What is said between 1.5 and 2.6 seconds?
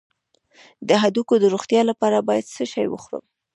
روغتیا لپاره باید